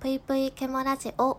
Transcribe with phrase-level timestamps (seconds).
[0.00, 1.38] ぷいぷいけもラジオ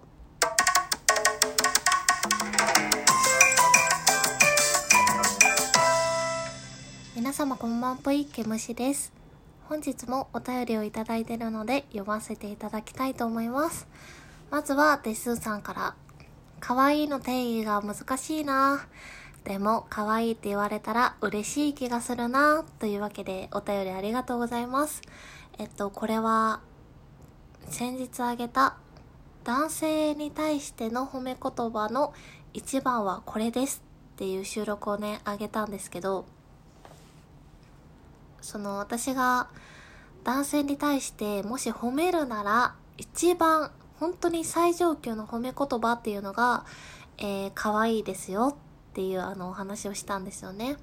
[7.15, 9.13] 皆様こんばんぷいけむしです。
[9.67, 13.87] 本日もお便りをいただいているので読ませていただきたいと思います。
[14.51, 15.95] まずはデスーさんから
[16.59, 18.85] 可愛いの定義が難しいな。
[19.43, 22.63] でも可愛いって言われたら嬉しい気がするな。
[22.77, 25.01] というわけでお便りありがとうございます。
[25.57, 26.61] えっとこれは
[27.71, 28.75] 先日あげた
[29.45, 32.13] 男性に対しての褒め言葉の
[32.53, 33.81] 一番はこれです
[34.15, 36.25] っていう収録をねあげたんですけど
[38.41, 39.47] その私が
[40.25, 46.65] 男性に対してもし褒めるなら一番本当に最上級の褒め言葉っていうのが、
[47.17, 48.57] えー、可愛いですよ
[48.91, 50.75] っていうあのお話をしたんですよね。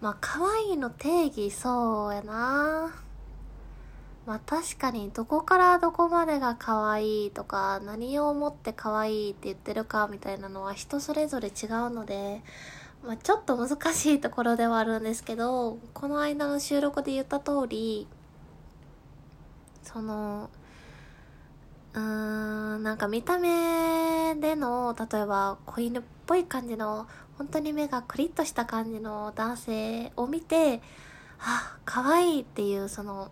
[0.00, 3.03] まあ可愛いの定義そうやな
[4.26, 12.42] まあ確かにどこからどこまでが可愛いとか何をもって可愛いって言ってるかみたいなのは人それぞれ違うので、
[13.04, 18.06] まあ、ちょっと難しいところではあるんですけどこの間の収録で言った通り
[19.82, 20.48] その
[21.92, 27.06] うーんなんか見た目での例えば子犬っぽい感じの
[27.36, 30.80] 本当に目がクリッとした感じの男性を見て
[31.40, 33.30] あ可愛いっていうその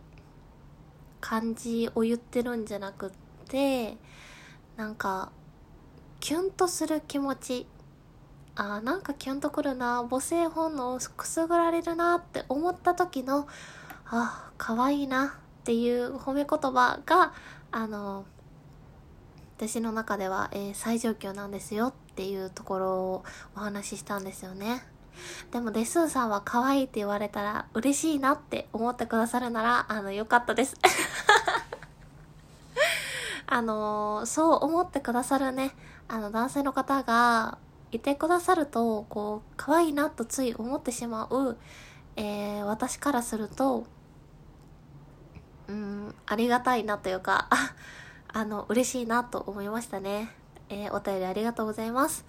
[1.32, 3.10] 感じを言ってるんじゃなくっ
[3.48, 3.96] て
[4.76, 5.32] なんか
[6.20, 7.66] キュンとする気持ち
[8.54, 13.48] あなんかキュンとくるな母性本能をくすぐられるなって思った時の
[14.04, 17.32] あ可愛いなっていう褒め言葉が
[17.70, 18.26] あの
[19.56, 23.24] 私の中では、えー、最上級なんですよっていうところを
[23.56, 24.82] お話ししたんですよね。
[25.50, 30.76] でもデスーさんは可愛いって言われたら嬉しいなって思ってくださるなら、あの、よかったです。
[33.46, 35.74] あのー、そう思ってくださるね、
[36.08, 37.58] あの、男性の方が
[37.90, 41.58] いてくださると、こう、可愛いなとつい思ってしまう、
[42.16, 43.84] えー、私からすると、
[45.68, 47.48] うん、ありがたいなというか、
[48.32, 50.30] あの、嬉しいなと思いましたね。
[50.70, 52.24] えー、お便りありがとうございます。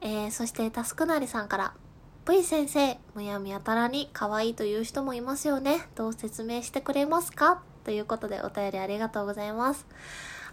[0.00, 1.74] えー、そして、タスクなりさんから、
[2.28, 5.88] V 先生、むやみやたらに可愛いという人もいますよね。
[5.94, 7.62] どう説明してくれますか？
[7.84, 9.86] ということでお便りありがとうございます。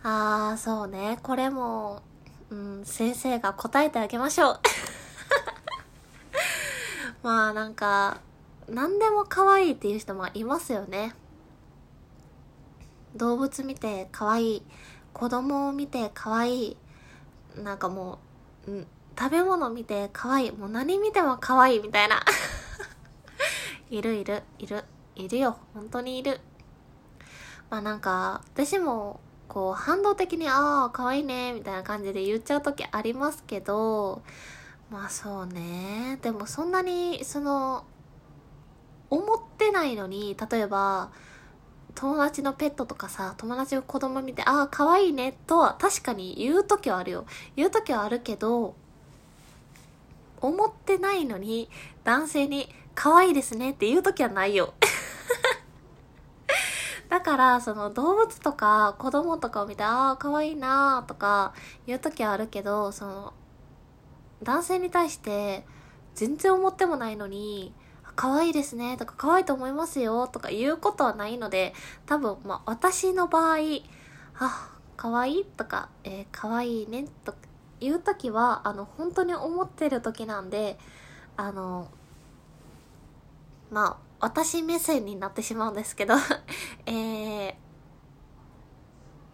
[0.01, 1.19] あー、そうね。
[1.21, 2.01] これも、
[2.49, 4.59] うん、先生が答えてあげましょう。
[7.23, 8.21] まあなんか、
[8.69, 11.13] 何でも可愛いっていう人もいますよね。
[13.17, 14.63] 動物見て可愛い。
[15.11, 16.77] 子供を見て可愛い。
[17.57, 18.19] なんかも
[18.65, 18.87] う、うん、
[19.17, 20.51] 食べ物見て可愛い。
[20.51, 22.23] もう何見ても可愛いみたいな。
[23.89, 24.83] いるいる、いる、
[25.15, 25.57] いるよ。
[25.73, 26.39] 本当にいる。
[27.69, 34.21] まあなんか、私も、こう、反動的に、ああ、可愛いね、みたいな感じで言っちゃう時ありますけど、
[34.89, 36.19] まあそうね。
[36.21, 37.85] でもそんなに、その、
[39.09, 41.11] 思ってないのに、例えば、
[41.95, 47.25] 友達のペットとかさ、友達の子供見て、ああ、可愛いね、とは確かに言う時はあるよ。
[47.55, 48.75] 言う時はあるけど、
[50.47, 51.69] 思ってないのに
[52.03, 54.73] 男性に可愛いですねって言う時はないよ。
[57.09, 61.53] だから、その動物とか子供とかを見て、ああ、可愛いなとか
[61.85, 63.33] 言う時はあるけど、その、
[64.43, 65.65] 男性に対して
[66.13, 67.73] 全然思ってもないのに、
[68.15, 71.73] 可愛いですねとか可愛いと思いますよとか言うことはないので、
[72.05, 73.57] 多分、まあ私の場合、
[74.39, 77.37] あ、可愛いとか、えー、可愛いねとか
[77.79, 80.77] 言う時はあの本当に思ってる時なんで
[81.37, 81.89] あの
[83.71, 86.15] まあ私目線になってしまうんですけど
[86.85, 87.55] えー、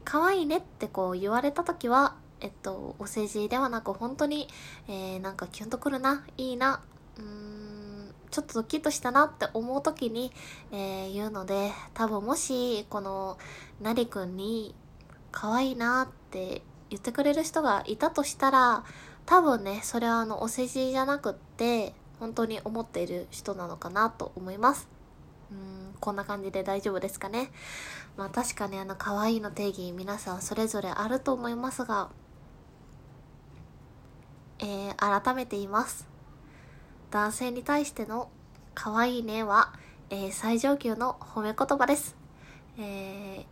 [0.04, 4.48] 可愛いねってこう言われた時はえっとお世辞ではなく本当に、
[4.88, 6.82] えー、なんかキュンとくるないいな
[7.18, 10.32] うんちょっとドキッとしたなって思う時に、
[10.72, 13.38] えー、言うので多分もしこの
[13.82, 14.74] なりくんに
[15.32, 16.62] 可愛いなって
[16.92, 18.84] 言ってくれる人がいたとしたら、
[19.26, 24.90] 多分ね、それはあの、お世辞じゃなくって、本当に思っている人なのかなと思います。
[25.52, 27.50] うん、こんな感じで大丈夫ですかね。
[28.18, 32.10] まあ確かにあの、可愛いの定義、皆さんそれぞれあると思いますが、
[34.60, 36.10] えー、改めて言います。
[37.10, 38.30] 男性に対しての
[38.76, 39.74] 可愛いねは、
[40.10, 42.18] えー、最上級の褒め言葉です。
[42.78, 43.46] え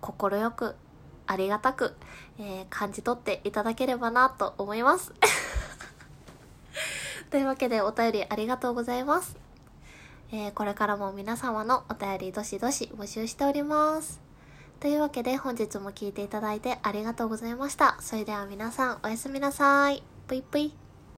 [0.00, 0.76] ー、く
[1.30, 1.94] ありがたく、
[2.40, 5.14] えー、感じ取っていただければなと思います。
[7.30, 9.36] というわけでお便りありがとうございます。
[10.32, 14.20] えー、これからも皆様のお便りどしどし募集しております。
[14.80, 17.96] というわけで本日も聴いていただいてありがとうございました。
[18.00, 20.02] それでは皆さんおやすみなさい。
[20.26, 20.74] ぷいぷい。